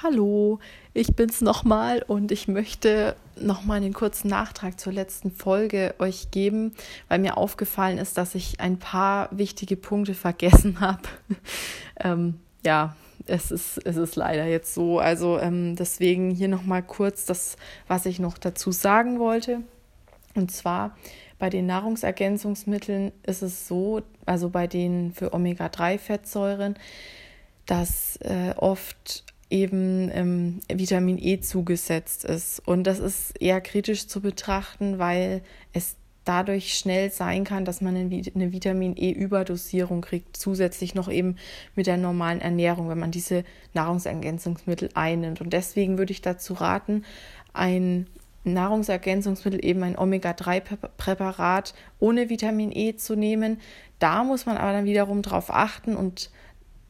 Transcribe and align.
Hallo, 0.00 0.60
ich 0.94 1.16
bin's 1.16 1.40
nochmal 1.40 2.04
und 2.06 2.30
ich 2.30 2.46
möchte 2.46 3.16
nochmal 3.34 3.78
einen 3.78 3.92
kurzen 3.92 4.28
Nachtrag 4.28 4.78
zur 4.78 4.92
letzten 4.92 5.32
Folge 5.32 5.92
euch 5.98 6.30
geben, 6.30 6.72
weil 7.08 7.18
mir 7.18 7.36
aufgefallen 7.36 7.98
ist, 7.98 8.16
dass 8.16 8.36
ich 8.36 8.60
ein 8.60 8.78
paar 8.78 9.28
wichtige 9.36 9.76
Punkte 9.76 10.14
vergessen 10.14 10.78
habe. 10.80 11.02
ähm, 11.98 12.38
ja, 12.64 12.94
es 13.26 13.50
ist, 13.50 13.78
es 13.84 13.96
ist 13.96 14.14
leider 14.14 14.46
jetzt 14.46 14.72
so. 14.72 15.00
Also 15.00 15.40
ähm, 15.40 15.74
deswegen 15.74 16.30
hier 16.30 16.46
nochmal 16.46 16.84
kurz 16.84 17.24
das, 17.24 17.56
was 17.88 18.06
ich 18.06 18.20
noch 18.20 18.38
dazu 18.38 18.70
sagen 18.70 19.18
wollte. 19.18 19.62
Und 20.36 20.52
zwar 20.52 20.96
bei 21.40 21.50
den 21.50 21.66
Nahrungsergänzungsmitteln 21.66 23.10
ist 23.24 23.42
es 23.42 23.66
so, 23.66 24.02
also 24.26 24.48
bei 24.48 24.68
den 24.68 25.12
für 25.12 25.34
Omega-3-Fettsäuren, 25.34 26.76
dass 27.66 28.16
äh, 28.18 28.54
oft 28.56 29.24
eben 29.50 30.10
ähm, 30.12 30.60
Vitamin 30.72 31.18
E 31.18 31.40
zugesetzt 31.40 32.24
ist. 32.24 32.60
Und 32.66 32.84
das 32.84 32.98
ist 32.98 33.40
eher 33.40 33.60
kritisch 33.60 34.06
zu 34.06 34.20
betrachten, 34.20 34.98
weil 34.98 35.42
es 35.72 35.96
dadurch 36.28 36.74
schnell 36.74 37.10
sein 37.10 37.44
kann, 37.44 37.64
dass 37.64 37.80
man 37.80 37.96
eine 37.96 38.52
Vitamin 38.52 38.94
E-Überdosierung 38.96 40.02
kriegt, 40.02 40.36
zusätzlich 40.36 40.94
noch 40.94 41.10
eben 41.10 41.36
mit 41.74 41.86
der 41.86 41.96
normalen 41.96 42.42
Ernährung, 42.42 42.90
wenn 42.90 42.98
man 42.98 43.10
diese 43.10 43.44
Nahrungsergänzungsmittel 43.72 44.90
einnimmt. 44.92 45.40
Und 45.40 45.54
deswegen 45.54 45.96
würde 45.96 46.12
ich 46.12 46.20
dazu 46.20 46.52
raten, 46.52 47.04
ein 47.54 48.06
Nahrungsergänzungsmittel, 48.44 49.64
eben 49.64 49.82
ein 49.82 49.98
Omega-3-Präparat 49.98 51.72
ohne 51.98 52.28
Vitamin 52.28 52.72
E 52.72 52.96
zu 52.96 53.16
nehmen. 53.16 53.58
Da 53.98 54.22
muss 54.22 54.44
man 54.44 54.58
aber 54.58 54.72
dann 54.72 54.84
wiederum 54.84 55.22
darauf 55.22 55.50
achten 55.50 55.96
und 55.96 56.30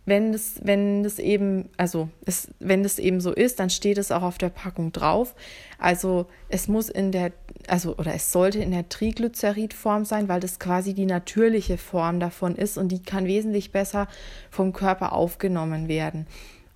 wenn 0.09 0.33
das, 0.33 0.61
wenn 0.63 1.03
das 1.03 1.19
eben, 1.19 1.69
also 1.77 2.09
es, 2.25 2.49
wenn 2.61 2.83
das 2.83 2.99
eben 2.99 3.21
so 3.21 3.33
ist, 3.33 3.61
dann 3.61 3.71
steht 3.71 3.99
es 3.99 4.11
auch 4.11 4.23
auf 4.23 4.39
der 4.39 4.49
Packung 4.49 4.93
drauf. 4.93 5.35
Also 5.79 6.27
es 6.49 6.67
muss 6.67 6.89
in 6.89 7.13
der, 7.13 7.33
also 7.67 7.97
oder 7.97 8.15
es 8.15 8.33
sollte 8.33 8.59
in 8.59 8.71
der 8.71 8.89
Triglyceridform 8.89 10.05
sein, 10.05 10.29
weil 10.29 10.41
das 10.41 10.59
quasi 10.59 10.95
die 10.95 11.07
natürliche 11.07 11.79
Form 11.79 12.21
davon 12.21 12.57
ist 12.57 12.79
und 12.79 12.89
die 12.89 13.03
kann 13.03 13.27
wesentlich 13.27 13.71
besser 13.71 14.09
vom 14.51 14.73
Körper 14.73 15.13
aufgenommen 15.13 15.89
werden. 15.89 16.27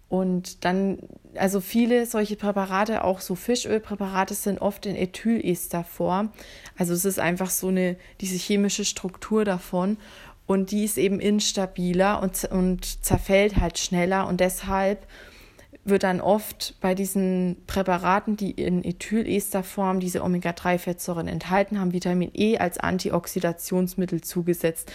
Und 0.09 0.67
dann, 0.67 0.99
also 1.37 1.63
viele 1.63 2.05
solche 2.05 2.37
Präparate, 2.37 3.03
auch 3.03 3.21
so 3.21 3.35
Fischölpräparate, 3.35 4.35
sind 4.35 4.61
oft 4.61 4.85
in 4.85 4.95
Ethylesterform. 4.95 6.33
Also 6.77 6.93
es 6.93 7.07
ist 7.07 7.19
einfach 7.19 7.49
so 7.49 7.69
eine, 7.69 7.97
diese 8.21 8.37
chemische 8.37 8.85
Struktur 8.85 9.47
davon 9.47 9.97
und 10.53 10.71
die 10.71 10.85
ist 10.85 10.99
eben 10.99 11.19
instabiler 11.19 12.23
und, 12.23 12.45
und 12.45 13.05
zerfällt 13.05 13.57
halt 13.57 13.79
schneller. 13.79 14.29
Und 14.29 14.41
deshalb 14.41 15.07
wird 15.85 16.05
dann 16.05 16.21
oft 16.21 16.77
bei 16.81 16.95
diesen 16.95 17.57
Präparaten, 17.67 18.37
die 18.37 18.53
in 18.53 18.85
Ethylesterform 18.85 19.99
diese 19.99 20.23
Omega-3-Fettsäuren 20.23 21.27
enthalten 21.27 21.81
haben, 21.81 21.93
Vitamin 21.93 22.31
E 22.35 22.59
als 22.59 22.79
Antioxidationsmittel 22.79 24.21
zugesetzt, 24.21 24.93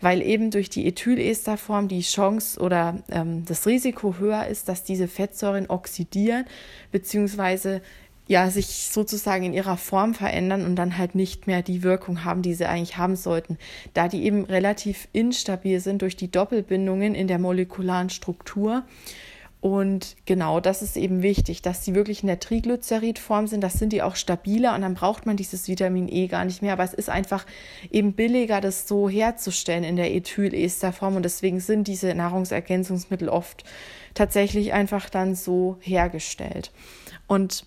weil 0.00 0.22
eben 0.22 0.50
durch 0.50 0.70
die 0.70 0.86
Ethylesterform 0.86 1.88
die 1.88 2.02
Chance 2.02 2.60
oder 2.60 3.02
ähm, 3.10 3.44
das 3.46 3.66
Risiko 3.66 4.16
höher 4.18 4.46
ist, 4.46 4.68
dass 4.68 4.84
diese 4.84 5.08
Fettsäuren 5.08 5.66
oxidieren 5.68 6.44
beziehungsweise 6.92 7.80
ja, 8.28 8.50
sich 8.50 8.90
sozusagen 8.92 9.44
in 9.44 9.54
ihrer 9.54 9.78
Form 9.78 10.14
verändern 10.14 10.66
und 10.66 10.76
dann 10.76 10.98
halt 10.98 11.14
nicht 11.14 11.46
mehr 11.46 11.62
die 11.62 11.82
Wirkung 11.82 12.24
haben, 12.24 12.42
die 12.42 12.52
sie 12.52 12.66
eigentlich 12.66 12.98
haben 12.98 13.16
sollten. 13.16 13.56
Da 13.94 14.06
die 14.06 14.22
eben 14.22 14.44
relativ 14.44 15.08
instabil 15.14 15.80
sind 15.80 16.02
durch 16.02 16.14
die 16.14 16.30
Doppelbindungen 16.30 17.14
in 17.14 17.26
der 17.26 17.38
molekularen 17.38 18.10
Struktur. 18.10 18.84
Und 19.60 20.14
genau, 20.26 20.60
das 20.60 20.82
ist 20.82 20.98
eben 20.98 21.22
wichtig, 21.22 21.62
dass 21.62 21.84
sie 21.84 21.94
wirklich 21.94 22.22
in 22.22 22.28
der 22.28 22.38
Triglyceridform 22.38 23.46
sind. 23.46 23.62
Das 23.62 23.72
sind 23.72 23.94
die 23.94 24.02
auch 24.02 24.14
stabiler 24.14 24.74
und 24.74 24.82
dann 24.82 24.94
braucht 24.94 25.24
man 25.24 25.38
dieses 25.38 25.66
Vitamin 25.66 26.06
E 26.06 26.28
gar 26.28 26.44
nicht 26.44 26.60
mehr. 26.60 26.74
Aber 26.74 26.84
es 26.84 26.94
ist 26.94 27.08
einfach 27.08 27.46
eben 27.90 28.12
billiger, 28.12 28.60
das 28.60 28.86
so 28.86 29.08
herzustellen 29.08 29.84
in 29.84 29.96
der 29.96 30.14
Ethylesterform. 30.14 31.16
Und 31.16 31.22
deswegen 31.24 31.60
sind 31.60 31.88
diese 31.88 32.14
Nahrungsergänzungsmittel 32.14 33.30
oft 33.30 33.64
tatsächlich 34.12 34.74
einfach 34.74 35.08
dann 35.08 35.34
so 35.34 35.78
hergestellt. 35.80 36.72
Und 37.26 37.64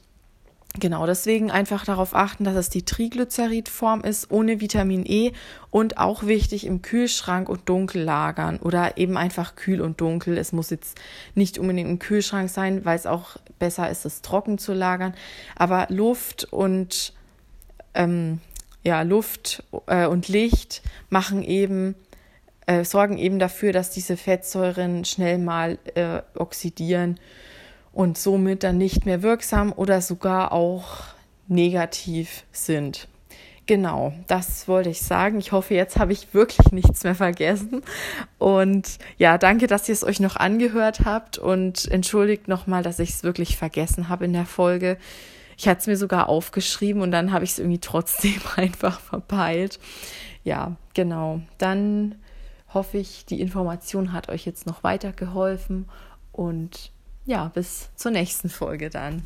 Genau, 0.79 1.05
deswegen 1.05 1.51
einfach 1.51 1.83
darauf 1.83 2.15
achten, 2.15 2.45
dass 2.45 2.55
es 2.55 2.69
die 2.69 2.85
Triglyceridform 2.85 4.01
ist, 4.01 4.31
ohne 4.31 4.61
Vitamin 4.61 5.05
E 5.05 5.33
und 5.69 5.97
auch 5.97 6.23
wichtig 6.23 6.65
im 6.65 6.81
Kühlschrank 6.81 7.49
und 7.49 7.67
dunkel 7.67 8.03
lagern 8.03 8.57
oder 8.57 8.97
eben 8.97 9.17
einfach 9.17 9.55
kühl 9.55 9.81
und 9.81 9.99
dunkel. 9.99 10.37
Es 10.37 10.53
muss 10.53 10.69
jetzt 10.69 10.97
nicht 11.35 11.59
unbedingt 11.59 11.89
im 11.89 11.99
Kühlschrank 11.99 12.49
sein, 12.49 12.85
weil 12.85 12.95
es 12.95 13.05
auch 13.05 13.35
besser 13.59 13.89
ist, 13.89 14.05
es 14.05 14.21
trocken 14.21 14.57
zu 14.57 14.73
lagern. 14.73 15.13
Aber 15.57 15.87
Luft 15.89 16.47
und 16.51 17.13
ähm, 17.93 18.39
ja, 18.81 19.01
Luft 19.01 19.65
äh, 19.87 20.07
und 20.07 20.29
Licht 20.29 20.83
machen 21.09 21.43
eben 21.43 21.95
äh, 22.65 22.85
sorgen 22.85 23.17
eben 23.17 23.39
dafür, 23.39 23.73
dass 23.73 23.89
diese 23.89 24.15
Fettsäuren 24.15 25.03
schnell 25.03 25.37
mal 25.37 25.77
äh, 25.95 26.21
oxidieren 26.35 27.19
und 27.93 28.17
somit 28.17 28.63
dann 28.63 28.77
nicht 28.77 29.05
mehr 29.05 29.21
wirksam 29.21 29.73
oder 29.73 30.01
sogar 30.01 30.51
auch 30.51 31.03
negativ 31.47 32.45
sind. 32.51 33.07
Genau, 33.67 34.13
das 34.27 34.67
wollte 34.67 34.89
ich 34.89 35.01
sagen. 35.01 35.37
Ich 35.39 35.51
hoffe, 35.51 35.75
jetzt 35.75 35.97
habe 35.97 36.11
ich 36.11 36.33
wirklich 36.33 36.71
nichts 36.71 37.03
mehr 37.03 37.15
vergessen. 37.15 37.83
Und 38.37 38.97
ja, 39.17 39.37
danke, 39.37 39.67
dass 39.67 39.87
ihr 39.87 39.93
es 39.93 40.03
euch 40.03 40.19
noch 40.19 40.35
angehört 40.35 41.01
habt 41.05 41.37
und 41.37 41.89
entschuldigt 41.89 42.47
nochmal, 42.47 42.83
dass 42.83 42.99
ich 42.99 43.11
es 43.11 43.23
wirklich 43.23 43.55
vergessen 43.55 44.09
habe 44.09 44.25
in 44.25 44.33
der 44.33 44.45
Folge. 44.45 44.97
Ich 45.57 45.67
hatte 45.67 45.81
es 45.81 45.87
mir 45.87 45.95
sogar 45.95 46.27
aufgeschrieben 46.27 47.01
und 47.01 47.11
dann 47.11 47.31
habe 47.31 47.45
ich 47.45 47.51
es 47.51 47.59
irgendwie 47.59 47.79
trotzdem 47.79 48.41
einfach 48.55 48.99
verpeilt. 48.99 49.79
Ja, 50.43 50.75
genau. 50.93 51.41
Dann 51.57 52.15
hoffe 52.73 52.97
ich, 52.97 53.25
die 53.25 53.41
Information 53.41 54.11
hat 54.11 54.29
euch 54.29 54.45
jetzt 54.45 54.65
noch 54.65 54.83
weitergeholfen 54.83 55.87
und 56.31 56.91
ja, 57.25 57.49
bis 57.53 57.89
zur 57.95 58.11
nächsten 58.11 58.49
Folge 58.49 58.89
dann. 58.89 59.23